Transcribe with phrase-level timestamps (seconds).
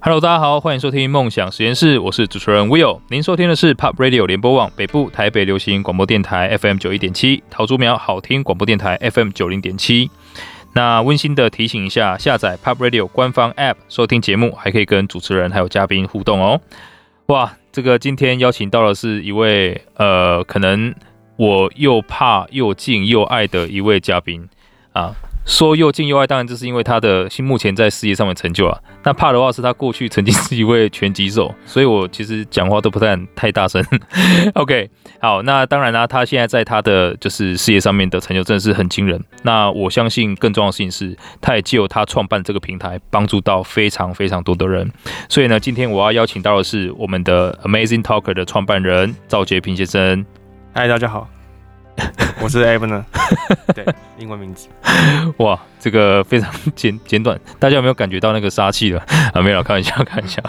[0.00, 3.00] Hello，大家好，欢迎收听梦想实验室，我是主持人 Will。
[3.08, 10.08] 您收听的是 Pop Radio 联播网北部台北流行广播电台 FM 九一点七，桃竹苗好听广播电台 FM 九零点七。
[10.72, 16.60] 那温馨的提醒一下，下载 Pop Radio 官方 App 收听节目，还可以跟主持人还有嘉宾互动哦。
[17.26, 20.94] 哇，这个今天邀请到的是一位呃，可能
[21.34, 24.48] 我又怕又敬又爱的一位嘉宾
[24.92, 25.12] 啊。
[25.48, 28.78] 说又敬又爱，当然这是因为他的目前在事业上面成就啊。
[29.02, 33.82] 那怕的话是他过去曾经是一位拳击手， 所以我其实讲话都不太太大声。
[34.54, 34.90] OK，
[35.20, 39.18] 好，那当然啦、他现在在他的就是事业上面的成就真的是很惊人。
[39.42, 44.92] 那我相信更重要的事情是，他也借由他创办这个平台，帮助到非常非常多的人。
[45.30, 50.26] 所以呢，今天我要邀请到的是我们的 Amazing Talker 的创办人赵杰平先生。
[50.74, 51.37] 嗨，大家好。
[52.40, 53.02] 我是 Abner，
[53.74, 53.84] 对，
[54.18, 54.68] 英文名字。
[55.38, 59.04] 哇，这个非常简简短，大家有没有感觉到那个杀气了？
[59.34, 60.42] 啊，没有，开玩笑，开玩笑。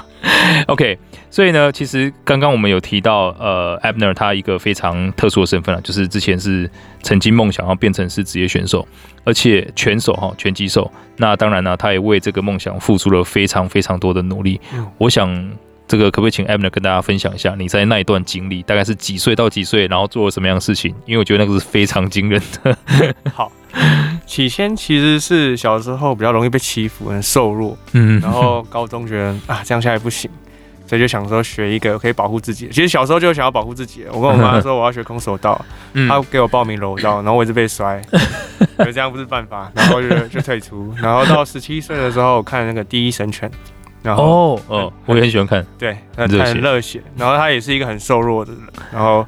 [0.68, 0.98] OK，
[1.32, 6.70] 所以呢，其实刚刚我们有提到，呃，Abner 他一个非常特殊的身份啊，就是之前是
[7.02, 8.88] 曾经梦想要变成是职业选手，
[9.24, 10.92] 而且拳手哈，拳击手。
[11.18, 14.62] 那当然呢，他也为这个梦想付出了非常非常多的努力。
[14.98, 15.52] 我想。
[15.90, 20.94] 这个可不可以请 Abner 跟大家分享一下你在那一段经历，大概是几岁到几岁，然后做了什么样的事情？
[21.08, 22.78] 因为我觉得那个是非常惊人的。
[23.34, 23.52] 好，
[24.28, 30.30] 起先其实是小时候比较容易被欺负，很瘦弱，嗯，然后高中觉得啊这样下来不行，
[30.86, 32.68] 所以就想说学一个可以保护自己。
[32.68, 35.60] 其实小时候就想要保护自己，我跟我妈说我要学空手道，
[36.08, 38.00] 她给我报名柔道，然后我一直被摔，
[38.78, 40.94] 觉得这样不是办法，然后就就退出。
[41.02, 43.50] 然后到十七岁的时候，我看那个第一神拳。
[44.02, 48.62] 然后哦哦，我也很喜欢看，对，他很热血，然后他也是一个很瘦弱的人，
[48.92, 49.26] 然后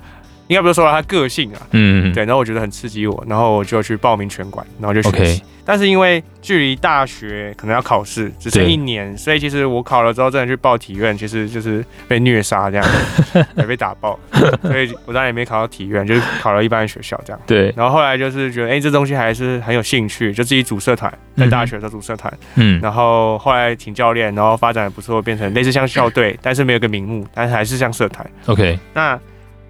[0.52, 5.42] 应该不是说他个性啊，嗯，对，然后我觉得很刺激我，然后我就去报名拳馆，然后就学习。
[5.64, 12.86] 但是因为距离大学可能要考试只剩一年，所以其实我考了之后真的去报体院，其实就是被虐杀这样，
[13.56, 14.20] 也被打爆，
[14.62, 17.42] 所以我当然也没考到体院，就是考了一般的学校这样。
[17.48, 28.30] 对，然后后来就是觉得，哎，这东西还是很有兴趣，就自己组社团，在大学的时候组社团，嗯，然后后来请教练，然后发展的不错，变成类似像校队， 但是没有个名目，但是还是像社团。
[28.48, 29.18] OK，那。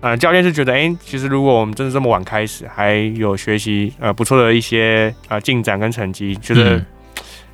[0.02, 6.84] 呃，教练是觉得，哎、欸，其实如果我们真的这么晚开始，还有学习呃不错的一些呃进展跟成绩，觉得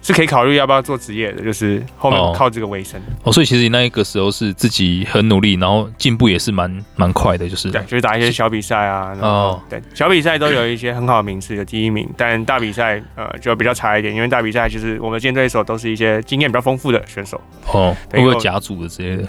[0.01, 3.01] 是可以考虑要不要做职业的，就是后面靠这个为生。
[3.23, 17.41] 哦，所以其实你那一个时候是自己很努力，然后进步也是蛮蛮快的，就是对，就是打一些小比赛啊，然后哦，对，小比赛都有一些很好的名次，有第一名，但大比赛呃就比较差一点，因为大比赛就是我们的竞争对手都是一些经验比较丰富的选手。
[17.73, 19.27] 哦，会不会甲组的之类的？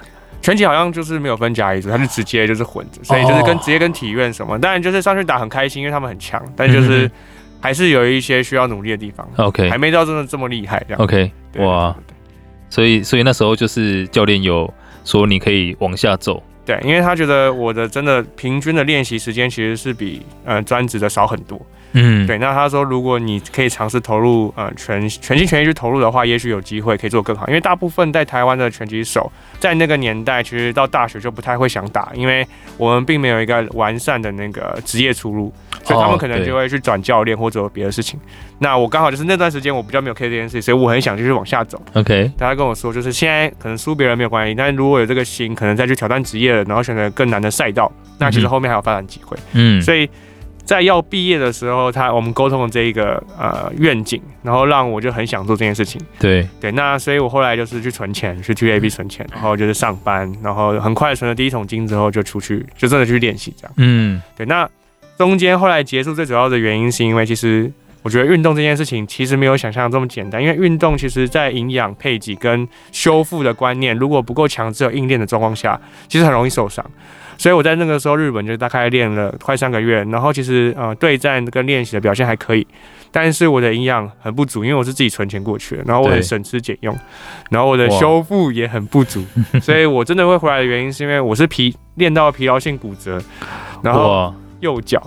[0.48, 7.10] 拳击好像就是没有分甲乙组，它是直接就是混着，所以就是跟直接跟体院什么，当然就是上去打很开心，因为他们很强，但就是
[7.60, 9.28] 还是有一些需要努力的地方。
[9.36, 11.02] OK，还没到真的这么厉害这样。
[11.02, 11.94] OK，哇，
[12.70, 14.72] 所以所以那时候就是教练有
[15.04, 21.60] 说你可以往下走，对，因为他觉得我的真的平均的练习时间其实是比呃专职的少很多。
[21.92, 27.46] 嗯，对，那他说，如果你可以尝试投入，呃，全全心全意去投入的话，也许有机会可以做更好。
[27.48, 38.20] 因为大部分在台湾的拳击手，在那个年代，其实到大学就不太会想打，因为我们并没有一个完善的那个职业出路，所以他们可能就会去转教练或者别的事情。
[38.58, 41.80] 那我刚好就是那段时间，我比较没有 care 这件事，所以我很想继续往下走。
[41.94, 49.36] OK，大家跟我说，就是现在可能输别人没有关系，但是如果有这个心，可能再去挑战职业了，然后选择更难的赛道，那其实后面还有发展机会。
[49.52, 50.08] 嗯，所以。
[50.68, 55.98] 在要毕业的时候，他我们沟通了这一个呃愿景，然后让我就很想做这件事情。
[56.18, 63.72] 对对，那所以我后来就是去存钱，去 T A B 存钱，然后就是上班，然后很快存了第一桶金之后就出去，就真的去练习这样。
[63.78, 64.44] 嗯，对。
[64.44, 64.68] 那
[65.16, 76.84] 中间后来结束最主要的原因是因为其实我觉得运动这件事情其实没有想象这么简单，因为运动其实在营养配给跟修复的观念如果不够强，只有硬练的状况下，其实很容易受伤。
[77.38, 82.66] 所以我在那个时候，日本就大概练了快三个月，然后其实呃对战跟练习的表现还可以，
[83.10, 86.94] 但是我的营养很不足，因为我是自己存钱过去的，然后我很省吃俭用，
[87.48, 89.24] 然后我的修复也很不足，
[89.62, 93.22] 所以我真的会回来的原因是因为我是疲练到疲劳性骨折，
[93.82, 95.00] 然后右脚。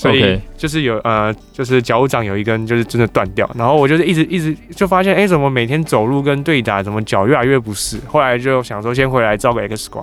[0.00, 7.98] 所以就是有呃，就是脚掌有一根就是真的断掉，然后我就是一直一直就发现，哎，怎么每天走路跟对打，怎么脚越来越不适？
[8.06, 10.02] 后来就想说先回来照个 X 光，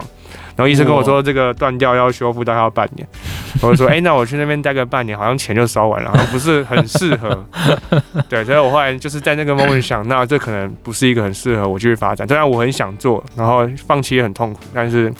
[0.56, 3.08] 然后医生跟我说这个断掉要修复大概要半年，
[3.64, 7.44] 我就说，哎，那我去那边待个半年，好像钱就烧完了，好像不是很适合。
[8.30, 15.12] 对，所以我后来就是在那个 moment 想，那这可能不是一个很适合我继续发展，虽然我很想做，然后放弃也很痛苦，但是。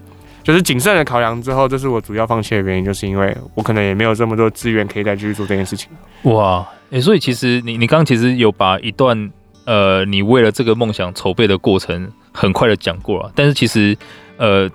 [0.48, 5.90] 就是谨慎的考量之后，这是我主要放弃的原因，就是因为我可能也没有这么多资源可以再继续做这件事情。
[6.22, 9.30] 哇，诶、欸，所以其实你你刚刚其实有把一段
[9.66, 13.94] 呃，你为了这个梦想筹备的过程很快的讲过了，但是其实
[14.38, 14.72] 呃，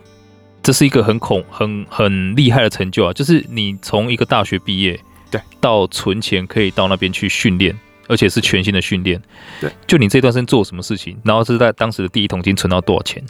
[0.62, 7.75] 这是一个很恐很很厉害的成就啊，就是你从一个大学毕业，对，到存钱可以到那边去训练，
[8.08, 9.18] 而且是全新的训练，
[9.58, 13.25] 对，就你这段时间做什么事情，然后是在当时的第一桶金存到多少钱？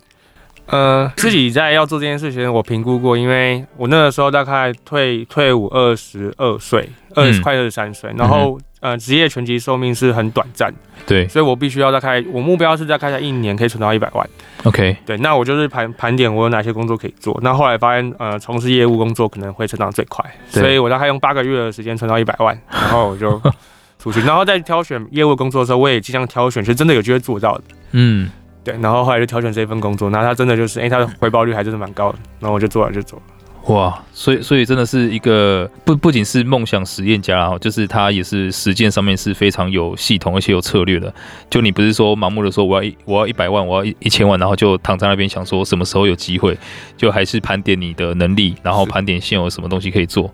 [0.67, 10.73] 呃，自己在要做这件事情，我评估过，因为我那个时候大概退退伍二十二岁，二十快二十三岁，然后、嗯、呃，职业拳击寿命是很短暂，
[11.05, 14.27] 对，所以我必须要大概，我目标是大概在一年可以存到一百万。
[14.63, 23.39] OK，对，那我就是盘盘点我有哪些工作可以做，那后来发现，呃，从事业务工作可能会成长最快，所以我大概用八个月的时间存到一百万， 然后我就
[23.99, 28.31] 出去，然后在挑选业务工作的时候，我也尽量挑选是真的有机会做到的，嗯。
[28.65, 33.25] 对，然后后来就挑选这份工作，那他真的就是，哎，他的回报率还真的蛮高的，然后我就做了就做了。
[33.73, 41.13] 哇，所以所以真的是一个不不仅是梦想实验家哈，就是他也是实践上面是非常有系统而且有策略的。
[41.49, 46.59] 就你不是说盲目的说我要一我要一百万，我要一一千万，然后就躺在那边想说什么时候有机会，
[46.97, 50.29] 就还是盘点你的能力，然后盘点现有什么东西可以做。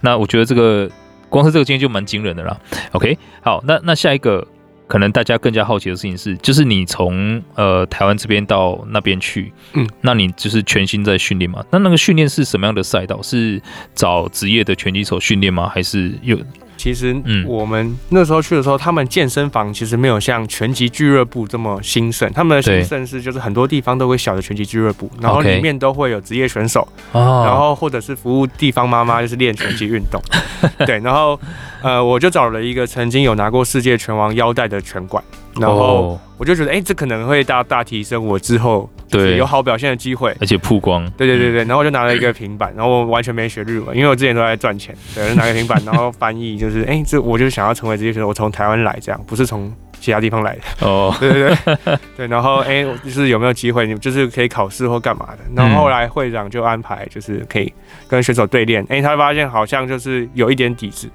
[0.00, 0.90] 那我觉得这个
[1.28, 2.56] 光是这个经验就蛮惊人的啦。
[2.90, 4.44] OK，好，那那下一个。
[4.92, 11.64] 可能大家更加好奇的事情是，就是你从呃台湾这边到那边去，嗯，那你就是全心在训练嘛？
[11.70, 13.18] 那那个训练是什么样的赛道？
[13.22, 13.58] 是
[13.94, 15.66] 找职业的拳击手训练吗？
[15.66, 16.38] 还是有？
[16.82, 22.28] 其实，嗯，我们那时候去的时候，他们健身房其实没有像拳击俱乐部这么兴盛。
[22.32, 30.20] 他们的兴盛是，就是很多地方都会小的拳击俱乐部，然后里面都会有职业选手，然后或者是服务地方妈妈，就是练拳击运动。
[30.84, 31.38] 对，然后
[31.82, 35.22] 呃，我就找了一个曾经有拿过世界拳王腰带的拳馆。
[35.60, 41.08] 然后我就觉得，哎、欸，这可能会大大提升我之后对有好表现的机会，而且曝光。
[41.12, 44.94] 对对对对，然后我就拿了一个平板，然后我完全没学日文，因为我之前都在赚钱。
[45.14, 50.86] 对，就拿个平板， 然后翻译，就是，哎、欸，这我就想要成为这些选手，我从台湾来，这样不是从其他地方来的。
[50.86, 55.38] 哦， 对对对对，然后哎、欸，就是有没有机会，你就是可以考试或干嘛的。
[55.54, 57.72] 然后后来会长就安排，就是可以
[58.08, 58.82] 跟选手对练。
[58.84, 61.08] 哎、欸，他发现好像就是有一点底子。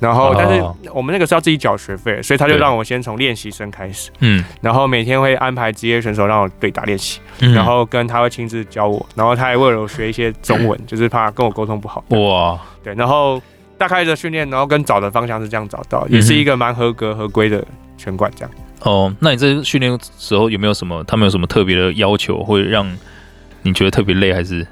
[0.00, 0.64] 然后，但是
[0.94, 12.02] 我们那个是要自己缴学费，所以他就让我先从练习生开始，嗯，然后每天会安排职业选手让我对打练习，然后跟他会亲自教我，然后他还为了我学一些中文，就是怕跟我沟通不好。
[12.08, 13.40] 哇，对，然后
[13.76, 17.62] 大概的训练，然后跟找的方向是这样找到，也是一个蛮合格合规的
[17.98, 18.50] 拳馆这样。
[18.82, 21.04] 哦，那你这训练时候有没有什么？
[21.04, 22.90] 他们有什么特别的要求，会让
[23.60, 24.66] 你觉得特别累，还是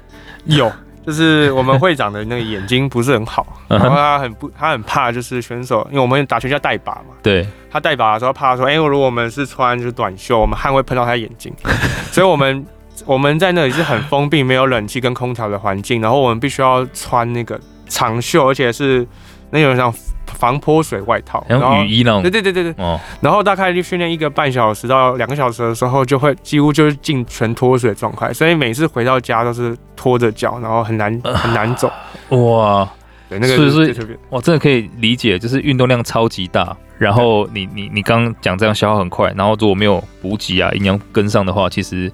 [0.45, 0.71] 有？
[1.09, 7.15] 就是我们会长的那个眼睛不是很好，然后他很不，他很怕就是选手，因为我们打拳叫带把嘛。
[7.23, 7.47] 对。
[7.71, 11.51] 他带把的时候怕说，哎、欸，如果我们是穿就是短袖，我们汗会喷到他眼睛，
[12.11, 12.63] 所以我们
[13.05, 19.07] 我们在那里是很封闭、没有冷气跟空调的环境，然后我们必须要穿那个长袖，而且是
[19.49, 19.91] 那种像。
[20.39, 22.73] 防泼水外套，然后雨衣那种，对对对对对。
[22.83, 31.91] 哦，然后大概就训练一个半小时到两个小时的时候，就会几乎就是进全脱水状态，所以每次回到家都是拖着脚，然后很难很难走。
[32.29, 32.89] 哇，
[33.27, 42.09] 对，那个是是哇，真的可以理解，就是运动量超级大，然后你你你刚刚讲这样消耗很快，然后如果没有补给啊，营养跟上的话，其实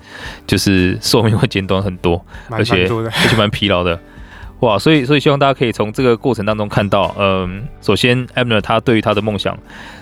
[0.47, 3.99] 就是寿命会减短很多，而且而且蛮疲劳的。
[4.61, 9.55] 哇，所以所以希望大家可以从这个过程当中看到，嗯，首先 Abner 他对于他的梦想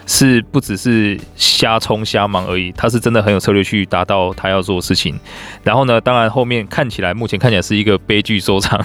[0.05, 5.19] 是不只是瞎冲瞎忙而已，他是真的很有策略去达到他要做的事情。
[5.63, 8.79] 然后呢，当然后面看起来目前看起来是一个悲剧收场，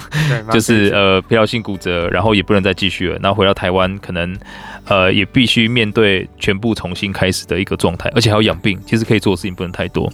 [0.51, 3.19] 就是呃疲劳性骨折，然后也不能再继续了。
[3.21, 4.35] 然后回到台湾，可能
[4.85, 10.11] 呃也必须面对全部重新开始的一个状态，而且还要养病，其实可以做的事情不能太多。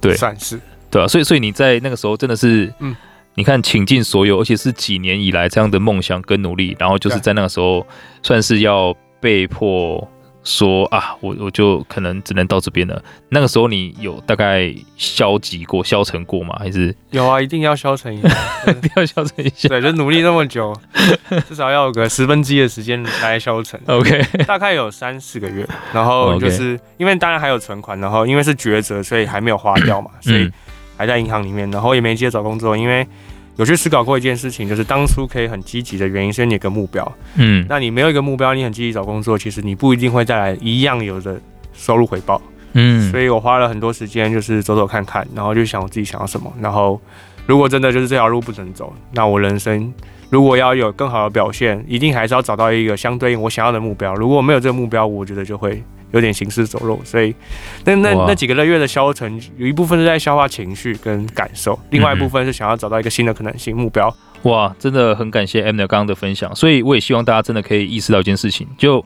[0.00, 2.94] 对，算是对啊，所以所以你在那个时候真的是嗯。
[3.38, 7.86] 你看，倾尽所有，而且是几年以来这样的梦想跟努力，然后就是在那个时候，
[8.20, 10.10] 算是要被迫
[10.42, 13.00] 说啊，我我就可能只能到这边了。
[13.28, 16.56] 那个时候你有大概消极过、消沉过吗？
[16.58, 18.28] 还是有啊，一定要消沉一下，
[18.66, 19.68] 一定要消沉一下。
[19.68, 20.76] 对，就努力那么久，
[21.48, 23.80] 至少要有个十分之一的时间来消沉。
[23.86, 30.50] OK，大概有三四个月，然后就是因为当然还有存款，然后因为是抉择，所以还没有花掉嘛，所以。
[31.00, 33.06] 还在银行里面，然后也没接着找工作，因为
[33.58, 37.12] 有去思考过一件事情，就是当初可以很积极的原因，是你有个目标。
[37.34, 41.40] 嗯，那你没有一个目标，你很积极找工作，其实你不一定会带来一样有的
[41.72, 42.40] 收入回报。
[42.74, 46.52] 嗯，所以我花了很多时间，就是走走看看，然后就想我自己想要什么。
[46.60, 47.00] 然后
[47.46, 49.92] 如果真的就是这条路不能走，那我人生
[50.30, 54.14] 如果要有更好的表现，一定还是要找到一个相对应我想要的目标。
[54.14, 55.82] 如果没有这个目标，我觉得就会。
[56.12, 57.34] 有点行尸走肉，所以
[57.84, 64.14] 那那那几个月的消沉，有一部分是在消化情绪跟感受，另外一部分是想要找到一个新的可能性目标。
[64.42, 69.04] 哇，真的很感谢 Abner 刚刚的分享，所以我也希望大家真的可以意识到一件事情，就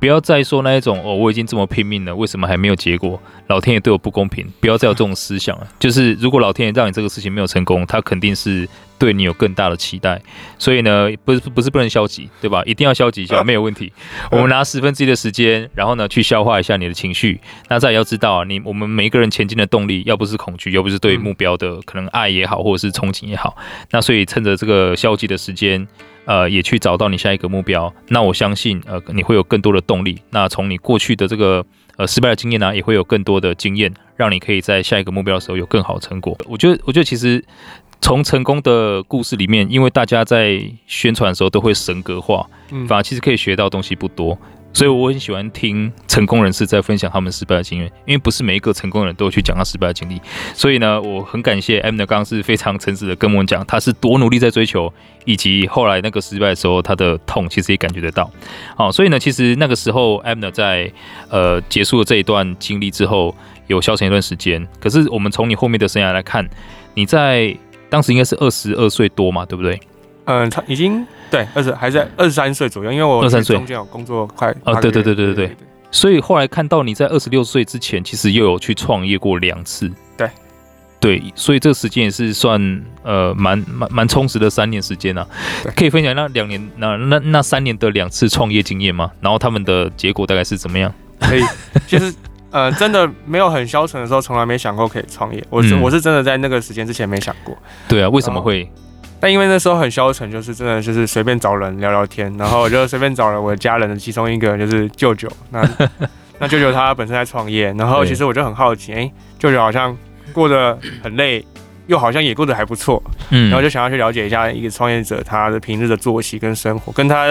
[0.00, 3.20] 不要再说那一种哦，我已经这么拼命了，为什么还没有结果？
[3.46, 5.68] 老天爷对我不公平，不要再有这种思想了。
[5.78, 8.66] 就是如果老天爷让你这个事情没有成功，他肯定是
[9.02, 10.22] 对你有更大的期待。
[10.60, 12.62] 所以呢，不是不是不能消极，对吧？
[12.64, 13.92] 一定要消极一下，没有问题。
[14.30, 17.40] 我们拿十分之一的时间，然后呢，去消化一下你的情绪。
[17.68, 23.56] 那再也要知道啊，你我们每一个人前进的动力，要不是恐惧，要不是对目标的可能爱也好，或者是憧憬也好。
[23.90, 25.84] 那所以趁着这个消极的时间。
[26.24, 27.92] 呃，也去找到你下一个目标。
[28.06, 30.22] 那我相信，呃，你会有更多的动力。
[30.30, 31.66] 那从你过去的这个
[31.96, 36.38] 呃失败的经验呢、啊，也会有更多的经验，让你可以在下一个目标的时候有更好的成果。
[36.46, 37.44] 我觉得，我觉得其实
[38.02, 44.36] 从成功的故事里面，因为大家在宣传的时候都会神格化，嗯，反而其实可以学到东西不多。
[44.74, 50.18] 所以我很喜欢听成功人士在分享他们失败的经验，因为不是每一个成功人都有去讲他失败的经历。
[50.54, 54.90] 所以呢，我很感谢 Abner 刚刚是非常诚实的跟我们讲，他是多努力在追求，
[55.26, 58.30] 以及后来那个失败的时候他的痛，其实也感觉得到。
[58.74, 60.90] 好，所以呢，其实那个时候 Abner 在
[61.28, 64.66] 呃结束了这一段经历之后，有消沉一段时间。
[64.80, 66.48] 可是我们从你后面的生涯来看，
[66.94, 67.54] 你在
[67.92, 69.78] 当时应该是二十二岁多嘛，对不对？
[70.24, 71.06] 嗯，他已经。
[71.30, 75.56] 对，二十还在二十三岁左右，因为我二十三岁中间有工作快啊，对对对对对对，
[75.90, 80.28] 所以后来看到你在二十六岁之前，其实又有去创业过两次，对
[81.00, 85.26] 对，所以这个时间也是算呃蛮蛮蛮充实的三年时间啊，
[85.74, 89.10] 可以分享那两年那那那三年的两次创业经验吗？
[89.22, 90.92] 然后他们的结果大概是怎么样？
[91.18, 91.42] 可以，
[91.86, 92.12] 其实
[92.52, 97.56] 呃真的没有很消沉的时候，从来没想过可以创业，我是、嗯、我是真的在那个时间之前没想过，
[97.88, 98.70] 对啊，为什么会？
[99.18, 105.66] 但因为那时候很消沉，就是真的就是随便找人聊聊天，然后我就随便找了我的家人的其中一个就是舅舅，那
[106.38, 109.96] 那舅舅他本身在创业，然后其实我就很好奇，哎、欸，舅舅好像
[110.32, 111.44] 过得很累，
[111.86, 117.26] 又好像也过得还不错，嗯，然后就想要去了解一下一个创业者他的平日的作息跟生活，跟他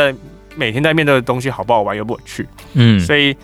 [0.55, 3.35] 每天在面对的东西好不好玩，有没有趣，嗯，所以。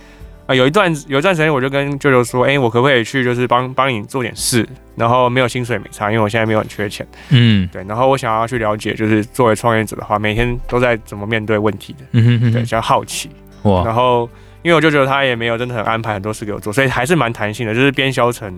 [0.48, 13.30] 啊，有一段有一段时间，我就跟舅舅说，哎、欸，我可不可以去，就是帮帮你做点事，然后没有薪水没差，因为我现在没有很缺钱，嗯，对，然后我想要去了解，就是作为创业者的话，每天都在怎么面对问题的，嗯哼哼，对，比较好奇，
[13.64, 14.30] 哇，然后
[14.64, 18.58] 因为我舅舅他也没有真的很安排很多事给我做，所以还是蛮弹性的，就是边消沉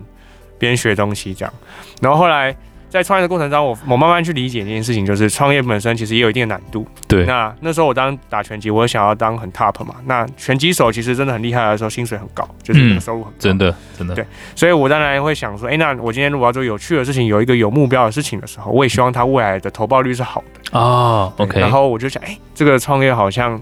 [0.58, 1.52] 边学东西这样，
[2.00, 2.56] 然后后来。
[2.90, 6.84] 在创业的过程中，我我慢慢去理解一件事情，就是创业本身其实也有一定的难度。
[7.06, 7.24] 对。
[7.24, 9.94] 那那时候我当打拳击，我想要当很 top 嘛。
[10.06, 13.38] 那拳击手其实真的很厉害的时候，薪水很高，就是那个收入很高。
[13.38, 14.14] 真的，真的。
[14.16, 14.26] 对。
[14.56, 20.78] 所以我当然会想说，哎、欸，那我今天如果要做有趣的事情，有一个有目标的事情的时候，我也希望它未来的投报率是好的。
[20.78, 21.60] 哦，OK。
[21.60, 23.60] 然后我就想，哎、欸，这个创业好像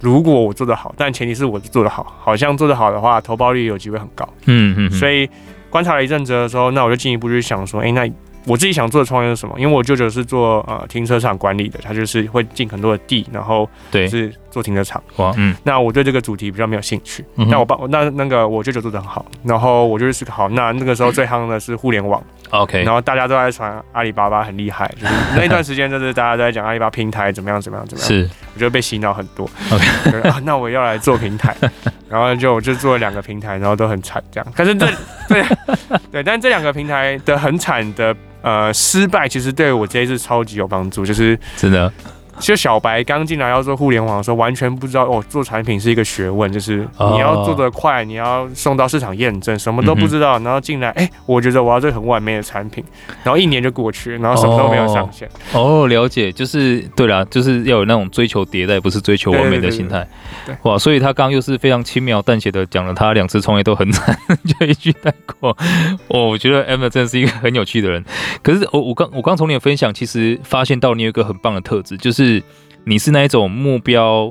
[0.00, 4.28] 如果我做得好，但前提是我做得好，好像做得好的话，投报率有机会很高。
[4.46, 4.90] 嗯嗯。
[4.90, 5.30] 所以
[5.70, 8.10] 观察了一阵子的时候，那我就进一步去想说，哎、欸，那。
[8.46, 9.54] 我自己想做的创业是什么？
[9.58, 15.02] 因为我舅舅是做呃停车场管理的，他就是会进很多的地，然后对是做停车场。
[15.16, 17.24] 哇，嗯，那我对这个主题比较没有兴趣。
[17.36, 28.08] 嗯、那我爸那那个我舅舅做的很好，然后我就是思考，那那个时候最夯的是互联网，OK，然后大家都在传阿里巴巴很厉害，就是 那一段时间就是大家都在讲阿里巴巴平台怎么样怎么样怎么样。
[28.08, 29.48] 是，我觉得被洗脑很多。
[29.72, 31.56] OK， 啊，那我要来做平台，
[32.10, 34.52] 然后就我就做了两个平台，然后都很惨这样。
[34.54, 34.86] 可是这
[35.28, 35.42] 对
[36.12, 38.14] 对，但这两个平台的很惨的。
[38.44, 41.90] 呃，失败其实对我这一次超级有帮助，就是真的。
[42.40, 52.82] 就小白刚进来要做互联网的时候，完全不知道哦，做产品是一个学问，就是你要做得快，你要送到市场验证，什么都不知道，然后进来，哎、欸，我觉得我要做很完美的产品，
[53.22, 55.28] 然后一年就过去，然后什么都没有上线。
[55.52, 60.06] 哦，了解，就是对啦，就是要有那种追求迭代，不是追求完美的心态。
[60.62, 65.56] 哇，所以他刚刚又是非常轻描淡写的讲了他两次创业都很惨，就一句带过。
[66.08, 68.04] 哦，我觉得 Abner 真的是一个很有趣的人。
[68.42, 72.23] 可是我我刚我刚从你的分享，其实发现到你有一个很棒的特质，就是。
[72.24, 72.42] 是，
[72.84, 74.30] 你是那一种目标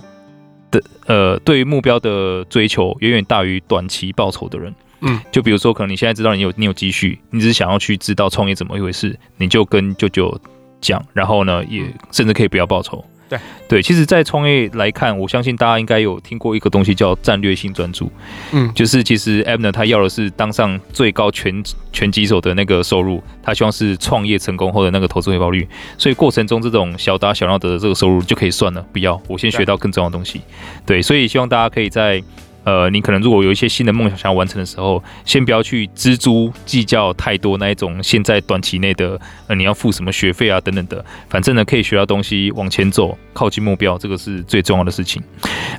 [0.71, 4.73] 的，呃，对于目标的追求远远大于短期报酬的人。
[5.05, 10.39] 嗯，就比如说，可能你现在知道你有你有积蓄，你只是想要去知道创业怎么一回事，你就跟舅舅
[10.79, 13.03] 讲，然后呢，也甚至可以不要报酬。
[13.29, 18.11] 对对，其实，在创业来看，我相信大家应该有听过一个东西叫战略性专注。
[18.51, 25.67] 嗯，就是其实 Abner 他要的是当上最高拳拳击手的那个收入，他希望是创业成功后的那个投资回报率。
[25.97, 30.41] 所以过程中这种小打小闹的这个收入就可以算了，不要，我先学到更重要的东西。
[30.85, 32.21] 对，所以希望大家可以在。
[32.63, 45.21] 呃，你可能如果有一些新的梦想想要完成的时候，先不要去錙铢计较太多那一种现在短期内的呃你要付什么学费啊等等的，反正呢可以学到东西往前走，靠近目标，这个是最重要的事情。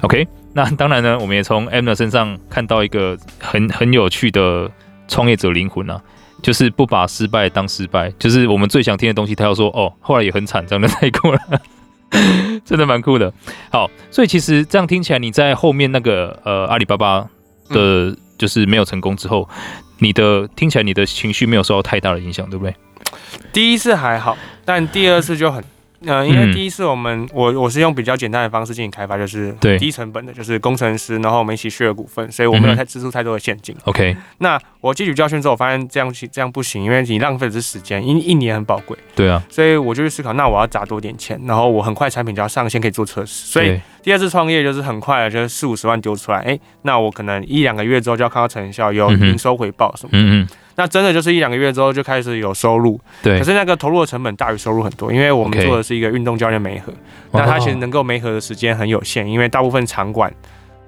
[0.03, 4.71] OK，那当然呢，我们也从 Abner 身上看到一个很很有趣的
[5.09, 6.01] 创业者灵魂啊，
[6.43, 9.35] 就是不把失败当失败，就是我们最想听的东西。
[9.35, 11.41] 他要说哦，后来也很惨，这样的 太过了。
[12.65, 13.33] 真的蛮酷的。
[13.71, 17.21] 好，所以其实这样听起来，你在后面那个呃阿里巴巴
[17.69, 19.49] 的，嗯、就是没有成功之后，
[19.99, 22.75] 你的听起来你的情绪没有受到太大的影响，对不对？
[23.53, 25.63] 第一次还好，但第二次就很。
[26.07, 33.75] 呃，因为第一次我们、嗯、我我是用比较简单的方式进行开发，就是低成本的，就是工程师，然后我们一起 share 股份，所以我没有太支出太多的现金。
[33.85, 38.97] OK，、嗯、那我汲取教训之后，我发现这样这样不行，因为你浪费的是时间，一一年很宝贵。
[39.15, 43.47] 对啊，所以我就去思考，那我要砸多点钱，然后我很快产品就要上线，可以做测试。
[43.47, 50.19] 所以第二次创业就是很快的，就是四五十万丢出来，哎、欸，那我可能一两个月之后就要看到成效，有营收回报什么的。
[50.19, 50.49] 嗯嗯。
[50.77, 53.39] 那真的就是一两个月之后就开始有收入，对。
[53.39, 56.93] 可是那个投入的成本大于收入很多，因为我们做的是一个运动教练媒合，
[57.33, 60.33] 那他其实能够媒合的时间很有限，因为大部分场馆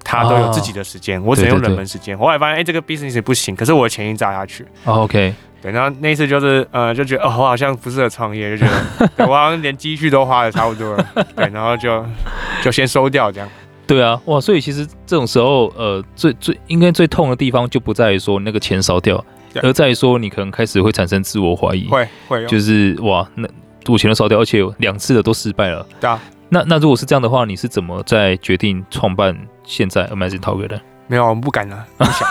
[0.03, 2.17] 他都有自己的时间，我只能用冷门时间。
[2.17, 5.33] 后来发现，哎，这个 business 不行，可是我的钱一砸下去，OK。
[5.61, 12.05] 对，然后那一次就是呃，就觉得哦，我好像不适合创业，就觉得 我好像连积蓄都花的差不多了，对，然后就
[12.61, 13.49] 就先收掉这样。
[13.87, 19.23] 对啊，哇，所以其实这种时候，呃，最最应该最痛的地方就不在于说那个钱烧掉。
[19.55, 23.47] 而再说，你可能开始会产生自我怀疑，会会，就是哇，那
[23.87, 25.85] 我钱都烧掉，而且两次的都失败了。
[25.99, 30.79] 对啊，那那如果是这样的话，你是怎么在决定创办现在 Amazing Talker 的？
[31.07, 32.27] 没有，我们不敢啊，不想。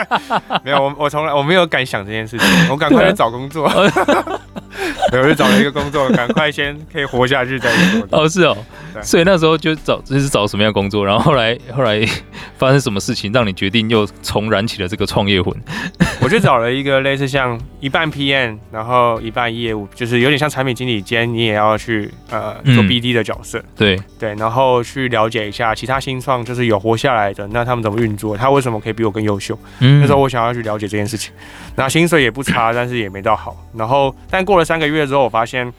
[0.64, 3.70] 没有，我我从来我没有敢想这件事情，我赶快去找工作。
[5.10, 8.06] 对，我就找了一个工作，赶快先可以活下去再说。
[8.10, 8.56] 哦，是哦，
[9.02, 12.04] 所以那时候就找就是找什么样的工作，然后后来后来
[12.58, 15.54] 发生什么事情让你决定又重燃起了这个创业魂？
[16.20, 23.62] 我就找了一个类似像一半 PM，然后一半业务，就是有点像产品经理兼你也要去呃做 BD 的角色。
[23.76, 28.36] 对对，然后去了解一下其他新创，就是有活下来的，那他们怎么运作？
[28.36, 29.58] 他为什么可以比我更优秀？
[29.80, 31.32] 嗯那时候我想要去了解这件事情。
[31.76, 33.56] 那薪水也不差，但是也没到好。
[33.74, 35.06] 然后但过了三个月。
[35.06, 35.72] 之后我发现，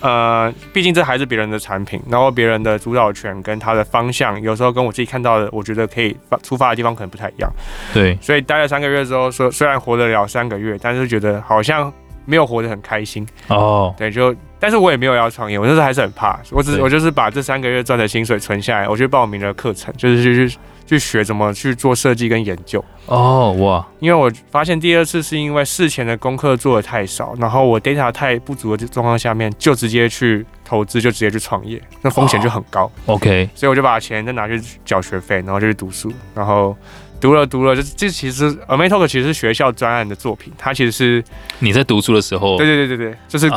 [0.00, 7.50] 呃，毕竟这还是别人的产品，然后别人的主导权跟他的方向，有时候跟我自己看到的，我觉得可以发出发的地方可能不太一样。
[7.94, 11.92] 对，所以待了三个月之后，说虽然活得了三个月，但是觉得好像
[12.24, 13.26] 没有活得很开心。
[13.48, 20.96] 哦，对，就，但是我也没有要创业，我就是还是很怕，我只我就是把这三个月赚的薪水存下来，我去报名了课程，就是去去。
[21.06, 23.86] 学怎么去做设计跟研究哦，哇！
[24.00, 32.90] 因为我发现第二次是因为事前的功课做的太少，然后我 data 太不足的状况下面，就直接去投资，就直接去创业，那风险就很高。
[33.04, 36.76] Oh, OK，所以我就把钱再拿去缴学费，然后就去读书，然后
[37.20, 41.22] 读了读了，就这其实 Amazing 其实是学校专案的作品，它其实是
[41.60, 43.48] 你在读书的时候，对对对对对，就是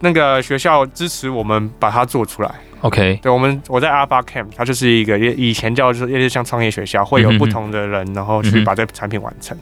[0.00, 2.54] 那个学校支持我们把它做出来。
[2.86, 9.56] OK，对，我们我在 Alpha Camp，它就是一个以前叫就是也是像创业学校，会有不同的人，然后去把这个产品完成。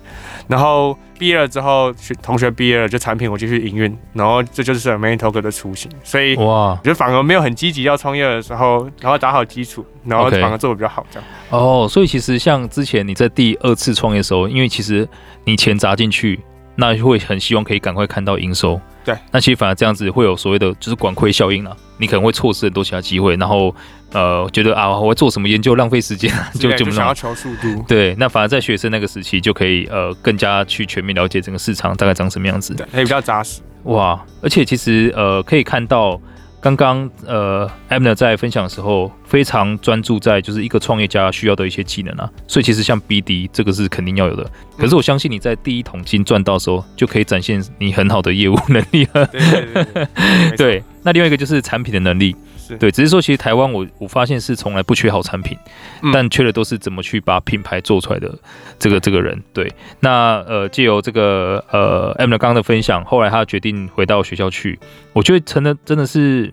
[0.46, 5.90] 然后毕业了之后，学同学毕业了，就产品我继续营运，然后这就是 Amazing Talker 的雏形。
[6.02, 11.28] 所以哇，就反而没有很积极要创业的时候，然后打好基础，然后反而做的比较好这样。
[11.48, 15.08] 哦，所以其实像之前你在第二次创业的时候，因为其实
[15.44, 16.38] 你钱砸进去，
[16.76, 18.78] 那会很希望可以赶快看到营收。
[19.04, 23.74] 对，那其实反而这样子会有所谓的就是管窥效应了，你可能会错失很多其他机会，然后
[24.12, 27.84] 呃觉得啊，我会做什么研究浪费时间，就就想要求速度。
[27.86, 33.60] 对，那反而在学生那个时期就可以呃更加去全面了解整个市场大概长什么样子，对，也比较扎实。
[33.84, 36.20] 哇，而且其实呃可以看到。
[36.64, 44.50] 刚刚呃，Amner 在分享的时候非常专注在就是一个创业家需要的一些技能啊，所以其实像 BD 这个是肯定要有的。
[44.78, 49.26] 可是我相信你在第一桶金赚到的时候，就可以展现你很好的业务能力了。
[49.26, 52.34] 对对对，对， 对，那另外一个就是产品的能力。
[52.78, 55.56] 对，只是说其实台湾我我发现是从来不缺好产品，
[56.02, 58.34] 嗯、但缺的都是怎么去把品牌做出来的
[58.78, 59.42] 这个这个人。
[59.52, 64.78] 对，那呃借由这个呃 Abner 刚刚的分享，后来他决定回到学校去，
[65.12, 66.52] 我觉得真的真的是，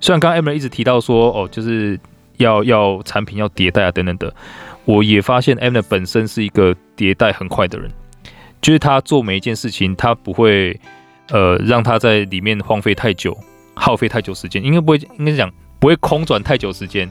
[0.00, 1.98] 虽然刚刚 Abner 一直提到说哦，就是
[2.38, 4.34] 要要产品要迭代啊等等的，
[4.84, 7.90] 我也发现 Abner 本身是一个迭代很快的人，
[8.60, 10.80] 就是他做每一件事情，他不会
[11.28, 13.36] 呃让他在里面荒废太久。
[13.74, 17.08] 耗费太久时间，应该不会，应该讲不会空转太久时间。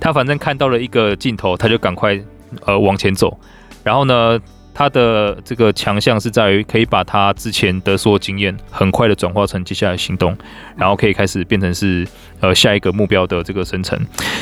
[0.00, 2.18] 他反正看到了一个镜头，他就赶快
[2.64, 3.38] 呃往前走。
[3.82, 4.40] 然后呢，
[4.72, 10.36] 他的这个强项是在于可以把他之前的所有经验很快的转化成接下来行动，
[10.76, 12.06] 然后可以开始变成是
[12.40, 13.98] 呃下一个目标的这个生成。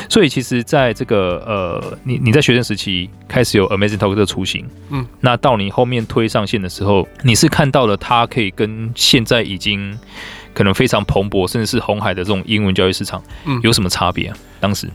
[0.07, 9.97] 所以其实在这个呃你你在学生时期开始有 Amazing Talker 的雏形，嗯，那到你后面推上线的时候，你是看到了他可以跟现在已经。
[10.53, 14.37] 可能非常蓬勃，甚至是红海的这种英文教育市场，嗯，有什么差别啊？
[14.59, 14.87] 当时，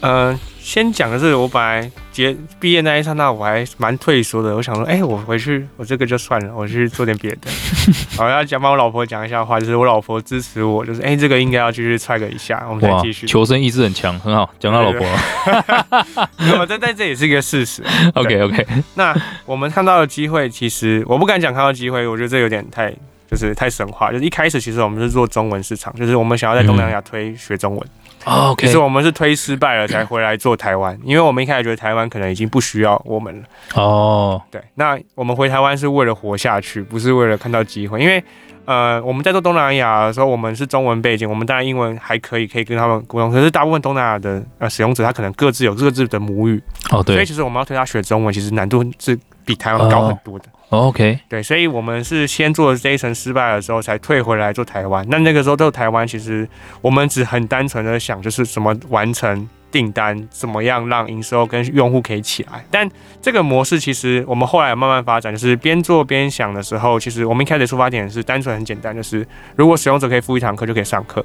[0.00, 0.38] 呃。
[0.64, 4.56] 先讲的是，我本来结毕业那一刹那，我还蛮退缩的。
[4.56, 7.50] 我想说，哎、欸，我回去，我这个就算了，我去做点别的。
[8.18, 13.26] 我要讲帮我老婆讲一下话，就是我老婆支持我，就是哎、欸，这个应该要继续踹个一下，我们再继续。
[13.26, 16.26] 求生意志很强，很好，讲到老婆了。
[16.40, 17.82] 那么，但但这也是一个事实。
[18.16, 18.66] OK OK。
[18.94, 19.14] 那
[19.44, 22.90] 我们看到的机会，其实我不敢讲看到机会，我觉得这有点太
[23.30, 24.10] 就是太神话。
[24.10, 27.80] 就是一开始其实我们是做中文市场，就是我们想要在东南亚推学中文。
[27.84, 33.44] 嗯哦其实我们是推失败了才回来做台湾，因为我们一开始觉得台湾可能已经不需要我们了。
[33.74, 38.00] 哦，对，那我们回台湾是为了活下去，不是为了看到机会。
[38.00, 38.24] 因为
[38.64, 43.30] 呃，我们在做东南亚的时候，我们是中文背景，我们当然英文还可以，可以跟他们沟通。
[43.30, 46.62] 可是大部分东南亚的呃使用者，他可能各自有各自的母语。
[46.90, 47.16] 哦，对。
[47.16, 50.46] 所以其实我们要推他学中文，其实难度是比台湾高很多的。
[50.70, 51.18] 哦，OK。
[51.28, 55.06] 对，所以我们是先做这一层失败的时候，才退回来做台湾。
[55.08, 56.48] 那那个时候做台湾，其实
[56.80, 62.64] 我们只很单纯的想，就是怎么完成订单，怎么样让营收跟用户可以起来。
[62.70, 62.88] 但
[63.20, 69.26] 这个模式其实我们后来慢慢发展，就是边做边想的时候，其实我们一开始出发点是单纯很简单，就是
[69.56, 71.24] 如果使用者可以付一堂课就可以上课。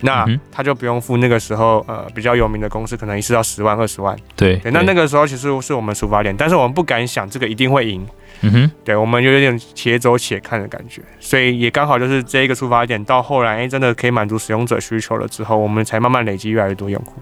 [0.00, 8.06] 那他就不用付那个时候呃比较有名的公司可能一次要十万二十万，对，对，那那个时候其实是我们出发点，但是我们不敢想这个一定会赢，
[8.42, 17.14] 嗯哼，对，我们就有点且走且看的感觉，所以也刚好就是这一个出发点到后来真的可以满足使用者需求了之后，我们才慢慢累积越来越多用户。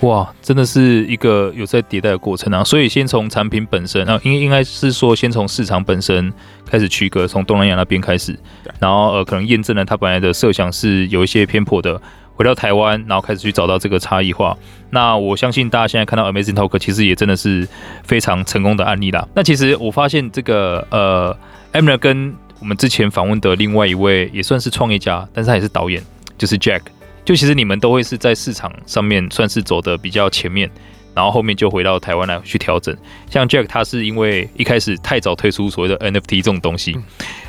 [0.00, 2.64] 哇，真的是一个有在迭代的过程啊！
[2.64, 6.32] 所以先从产品本身啊，应应该是说先从市场本身
[6.64, 8.34] 开始区隔，从东南亚那边开始，
[8.78, 12.00] 然后呃可能验证了他本来的设想是有一些偏颇的，
[12.34, 14.56] 回到台湾，然后开始去找到这个差异化。
[14.88, 17.68] 那我相信大家现在看到 Amazing Talk 其实也真的是
[18.02, 19.28] 非常成功的案例啦。
[19.34, 21.36] 那其实我发现这个呃
[21.74, 26.02] Abner 跟我们之前访问的另外一位也算是创业家，但是他也是导演，
[26.38, 26.80] 就是 Jack。
[27.24, 30.68] 就其实你们都会是在市场上面算是走的比较前面，
[31.14, 32.96] 然后后面就回到台湾来去调整。
[33.30, 36.96] 像 Jack 他是因为一开始太早推出所谓的 NFT 这种东西，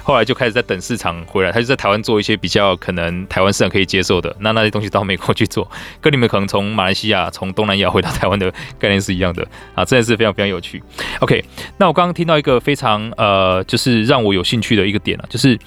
[0.03, 5.69] 后来就开始在等市场回来，他就在台湾做一些比较可能台湾市场可以接受的，那那些东西到美国去做，
[6.01, 10.83] 跟你们可能从马来西亚、从东南亚回到台湾的概念是一样的啊，真的是非常非常有趣。
[11.19, 11.43] OK，
[11.77, 15.57] 那我刚刚听到一个非常呃，就是让我有兴趣的一个点啊，就是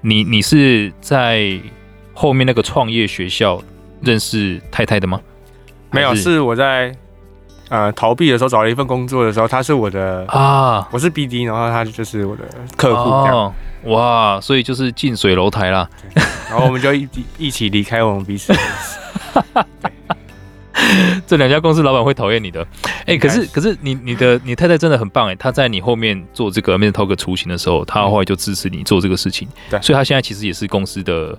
[0.00, 1.60] 你你是在。
[2.14, 3.62] 后面那个创业学校
[4.00, 5.20] 认识太太的吗？
[5.90, 6.94] 没有，是我在
[7.68, 12.42] 呃逃避的时候找了一份工作的时候，他是我的啊，我是 BD，然后他就是我的
[12.76, 13.10] 客户。
[13.10, 13.52] 哦，
[13.84, 15.86] 哇，所以就是近水楼台啦。
[16.48, 18.54] 然后我们就一一起离开我们彼此。
[21.26, 22.66] 这两家公司老板会讨厌你的。
[23.00, 29.46] 哎、欸，可是可是你你的你太太真的很棒哎，她在你后面做这个 Talker 雏形的时候，她后来就支持你做这个事情。
[29.70, 31.38] 对，所以她现在其实也是公司的。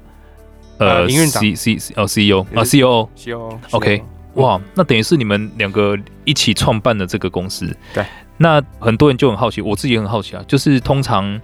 [0.77, 4.03] 呃，营运长，C C 哦，C E O 啊，C O C O OK，
[4.35, 7.75] 哇，那等于是你们两个一起创办的这个公司。
[7.93, 8.05] 对，
[8.37, 11.39] 那很多人就很好奇，我自己也很好奇啊，就是通常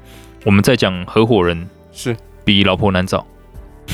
[0.46, 2.16] 我们在讲合伙人是。
[2.46, 3.24] 比老婆难找，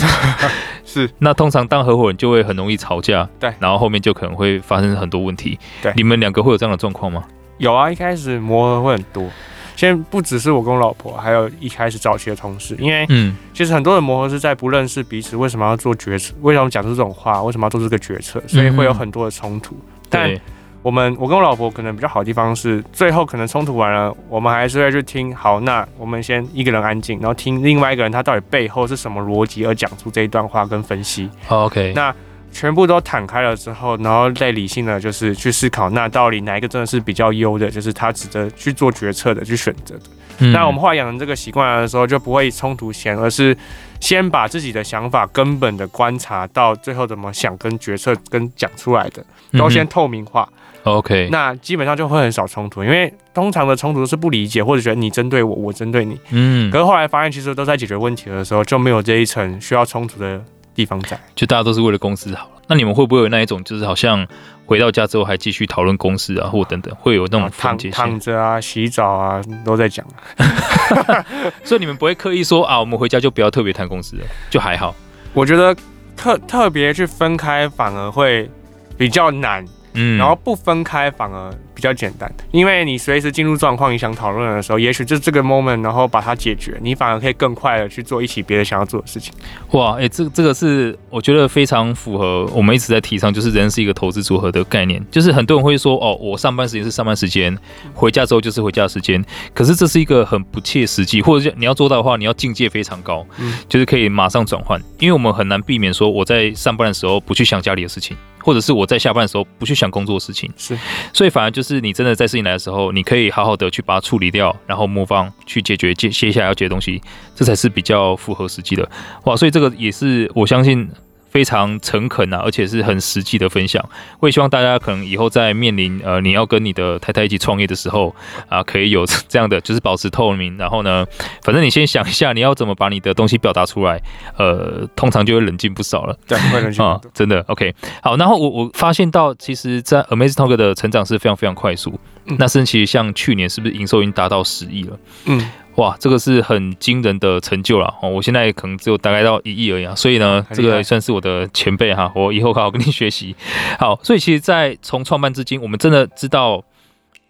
[0.86, 5.60] 是，那通常当合伙人就会很容易吵架，对，然后后面就可能会发生很多问题。
[5.82, 7.26] 对，你们两个会有这样的状况吗？
[7.58, 9.30] 有啊，一开始磨合会很多。
[9.76, 16.34] 现在不只是我跟我老婆，还有一开始早期的同事，因为嗯，其实很多的磨合是在不认识彼此，为什么要做决策？
[16.42, 17.44] 为什么讲出这种话？
[17.44, 18.42] 为什么要做这个决策？
[18.48, 19.76] 所以会有很多的冲突。
[20.10, 20.34] 但
[20.82, 25.36] 我们，我跟我老婆可能比较好的地方是，最后可能冲突完了，我们还是会去听。
[25.36, 31.30] 好，那我们先一个人安静，然后听另外一个人他到底背后是什么逻辑而讲出这一段话跟分析。
[31.50, 32.14] OK，那。
[32.56, 40.04] 全部都坦开了之后，然后再理性的就是去思考，那到底哪一个真的是比较优的，就是他值得去做决策的，去选择的。
[40.38, 43.56] 嗯、那我们后来养成这个习惯的时候，就不会冲突先，而是
[44.00, 49.22] 先把自己的想法根本的观察到最后怎么想跟决策跟讲出来的，
[49.58, 50.48] 都先透明化。
[50.86, 56.18] 嗯、OK，那基本上就会很少冲突，因为通常的冲突都是不理解或者觉得你针对我，我针对你。
[56.30, 60.42] 嗯，可是后来发现，其实都在解决问题的时候，就没有这一层需要冲突的
[60.76, 62.52] 地方在，就大家都是为了公司好了。
[62.68, 64.28] 那你们会不会有那一种，就是好像
[64.66, 70.06] 回到家之后还继续讨论公司啊，或等等，会有那种躺躺着啊、洗澡啊都在讲。
[71.64, 74.94] 所以你们不会刻意说啊，我们回家就不要特别谈公司了，就还好。
[75.34, 75.76] 我觉得
[76.16, 78.50] 特特别去分开反而会
[78.98, 79.66] 比较难。
[79.98, 89.34] 嗯，然后不分开反而比较简单，因为你随时进入状况，你想讨论的时候，也许就这个 moment，然后把它解决，你反而可以更快的去做一起别的想要做的事情。
[89.72, 95.06] 哇，哎、欸，这这个是我觉得非常符合我们一直在提倡，就是人是一个投资组合的概念。
[95.12, 97.56] 就是很多人会说，哦，我上班时间是上班时间，
[97.94, 99.24] 回家之后就是回家的时间。
[99.54, 108.16] 可是这是一个很不切实际，或者你要做到的话，你要境界非常高，嗯，就是可以马上转换，因为我们很难避免说我在上班的时候不去想家里的事情。
[108.46, 110.78] 或者是我在下班的时候不去想工作的事情，是，
[111.12, 117.02] 所以反而就是你真的在事情来的时候，你可以好好的去把它处理掉，然后魔方去解决接接下来要解的东西，
[117.34, 118.88] 这才是比较符合实际的。
[119.24, 120.88] 哇，所以这个也是我相信。
[121.36, 123.84] 非常诚恳啊，而且是很实际的分享。
[124.22, 128.16] 我也希望大家可能以后在面临呃你要跟你的太太一起创业的时候
[128.48, 130.58] 啊，可以有 这样的，就是保持透明。
[130.58, 131.06] 然后呢，
[131.44, 134.02] 反正你先想一下你要怎么把你的东西表达出来，
[134.38, 136.18] 呃，通常就会冷静不少了。
[136.26, 137.42] 对，会冷静 啊，真的。
[137.50, 138.16] OK，好。
[138.16, 142.00] 然后我我发现到，其实，在 Amazing Talker 的成长是非常非常快速。
[142.28, 144.98] 嗯、那甚至其实像去年是不是营收已经达到十亿了？
[145.26, 145.52] 嗯。
[145.76, 148.10] 哇，这个是很惊人的成就了哦！
[148.10, 153.36] 我现在可能只有大概到一亿而已啊，所以呢，这个算是我的前辈哈，我以后好好跟你学习。
[153.78, 156.64] 好，所以其实，在从创办至今，我们真的知道，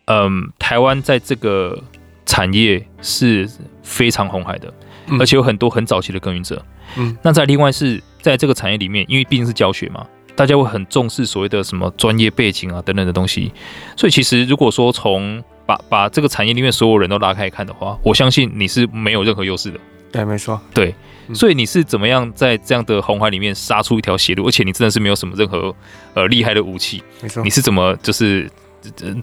[0.06, 1.82] 嗯，台湾在这个
[2.26, 3.50] 产业是
[3.82, 4.72] 非常红海的，
[5.20, 6.64] 而且有很多很早期的耕耘者。
[6.98, 10.06] 嗯，那在另外是在这个产业里面，因为毕竟是教学嘛，
[10.36, 13.52] 大家会很重视所谓的什么专业背景啊等等的东西，
[13.98, 19.80] 所以其实如果说从把把这个产业里面所有人都拉开看的话，我相信你是没有任何优势的。
[20.12, 20.60] 对，没错。
[20.74, 20.94] 对，
[21.34, 24.48] 所以你是怎么样在这样的红海里面杀出一条血路？
[24.48, 25.76] 而且你真的是没有什么任何
[26.14, 27.04] 呃厉害的武器。
[27.22, 27.44] 没错。
[27.44, 28.50] 你是怎么就是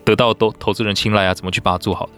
[0.04, 1.32] 得到都投资人青睐啊？
[1.32, 2.12] 怎么去把它做好的？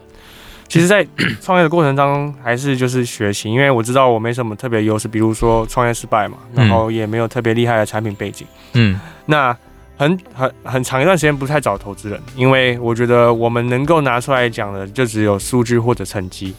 [0.67, 1.07] 其实，在
[1.39, 8.47] 创业的过程当中，还是就是学习，因为我知道我没什么特别优势，比如说创业失败嘛，然后也没有特别厉害的产品背景。
[8.73, 8.99] 嗯。
[9.27, 9.55] 那。
[9.97, 16.53] 很很很长一段时间不太找投资人，因为我觉得我们能够拿出来讲的就只有数据或者成绩，